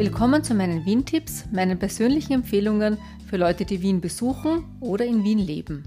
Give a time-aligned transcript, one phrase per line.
[0.00, 2.96] Willkommen zu meinen Wien-Tipps, meinen persönlichen Empfehlungen
[3.28, 5.84] für Leute, die Wien besuchen oder in Wien leben.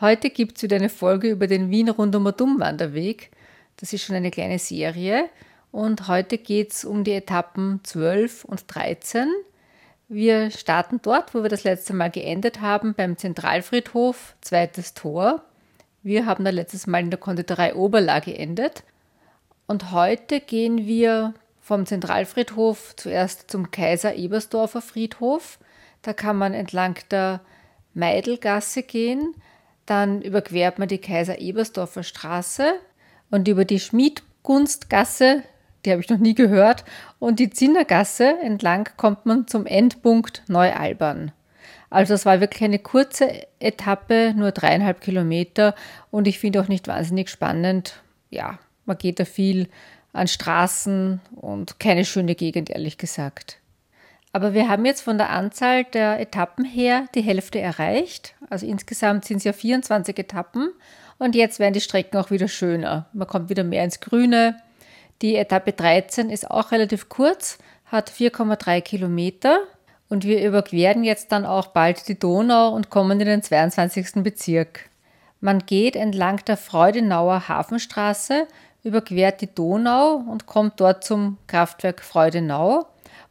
[0.00, 3.30] Heute gibt es wieder eine Folge über den Wien Rundum Wanderweg.
[3.76, 5.30] Das ist schon eine kleine Serie
[5.70, 9.28] und heute geht es um die Etappen 12 und 13.
[10.08, 15.44] Wir starten dort, wo wir das letzte Mal geendet haben, beim Zentralfriedhof, zweites Tor.
[16.02, 18.82] Wir haben da letztes Mal in der Konditorei Oberla geendet.
[19.68, 25.60] Und heute gehen wir vom Zentralfriedhof zuerst zum Kaiser Ebersdorfer Friedhof.
[26.02, 27.40] Da kann man entlang der
[27.94, 29.34] Meidelgasse gehen.
[29.86, 32.72] Dann überquert man die Kaiser Ebersdorfer Straße
[33.30, 35.44] und über die Schmiedgunstgasse
[35.84, 36.84] die habe ich noch nie gehört.
[37.18, 41.32] Und die Zinnergasse entlang kommt man zum Endpunkt Neualbern.
[41.90, 45.74] Also das war wirklich eine kurze Etappe, nur dreieinhalb Kilometer
[46.10, 48.02] und ich finde auch nicht wahnsinnig spannend.
[48.28, 48.58] Ja,
[48.88, 49.68] man geht da viel
[50.12, 53.58] an Straßen und keine schöne Gegend, ehrlich gesagt.
[54.32, 58.34] Aber wir haben jetzt von der Anzahl der Etappen her die Hälfte erreicht.
[58.50, 60.70] Also insgesamt sind es ja 24 Etappen
[61.18, 63.06] und jetzt werden die Strecken auch wieder schöner.
[63.12, 64.56] Man kommt wieder mehr ins Grüne,
[65.22, 69.58] die Etappe 13 ist auch relativ kurz, hat 4,3 Kilometer
[70.08, 74.22] und wir überqueren jetzt dann auch bald die Donau und kommen in den 22.
[74.22, 74.88] Bezirk.
[75.40, 78.46] Man geht entlang der Freudenauer Hafenstraße,
[78.88, 82.86] überquert die Donau und kommt dort zum Kraftwerk Freudenau,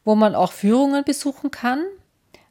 [0.06, 1.84] wo man auch Führungen besuchen kann.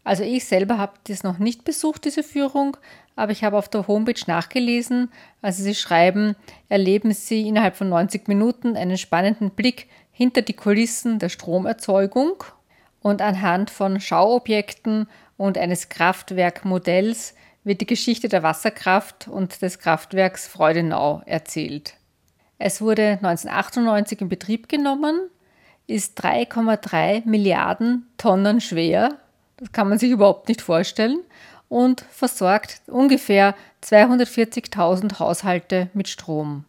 [0.04, 2.76] Also ich selber habe das noch nicht besucht, diese Führung,
[3.16, 5.10] aber ich habe auf der Homepage nachgelesen.
[5.40, 6.36] Also sie schreiben,
[6.68, 12.44] erleben Sie innerhalb von 90 Minuten einen spannenden Blick hinter die Kulissen der Stromerzeugung
[13.00, 20.46] und anhand von Schauobjekten und eines Kraftwerkmodells wird die Geschichte der Wasserkraft und des Kraftwerks
[20.46, 21.94] Freudenau erzählt.
[22.58, 25.30] Es wurde 1998 in Betrieb genommen,
[25.86, 29.18] ist 3,3 Milliarden Tonnen schwer,
[29.58, 31.20] das kann man sich überhaupt nicht vorstellen,
[31.68, 36.64] und versorgt ungefähr 240.000 Haushalte mit Strom.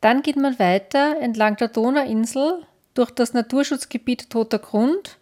[0.00, 5.18] Dann geht man weiter entlang der Donauinsel durch das Naturschutzgebiet Toter Grund.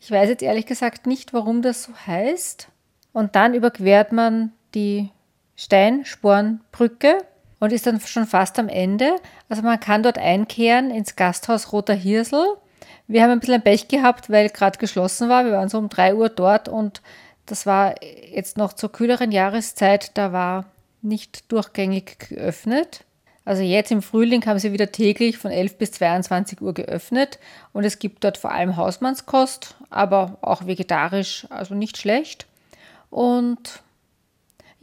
[0.00, 2.68] Ich weiß jetzt ehrlich gesagt nicht, warum das so heißt.
[3.12, 5.10] Und dann überquert man die
[5.56, 7.18] Steinspornbrücke
[7.62, 9.14] und ist dann schon fast am Ende.
[9.48, 12.44] Also man kann dort einkehren ins Gasthaus Roter Hirsel.
[13.06, 15.44] Wir haben ein bisschen Pech gehabt, weil gerade geschlossen war.
[15.44, 17.02] Wir waren so um 3 Uhr dort und
[17.46, 20.64] das war jetzt noch zur kühleren Jahreszeit, da war
[21.02, 23.04] nicht durchgängig geöffnet.
[23.44, 27.38] Also jetzt im Frühling haben sie wieder täglich von 11 bis 22 Uhr geöffnet
[27.72, 32.46] und es gibt dort vor allem Hausmannskost, aber auch vegetarisch, also nicht schlecht.
[33.08, 33.84] Und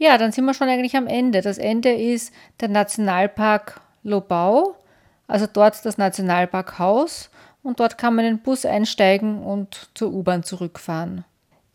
[0.00, 1.42] ja, dann sind wir schon eigentlich am Ende.
[1.42, 4.74] Das Ende ist der Nationalpark Lobau,
[5.28, 7.30] also dort das Nationalparkhaus
[7.62, 11.24] und dort kann man in den Bus einsteigen und zur U-Bahn zurückfahren.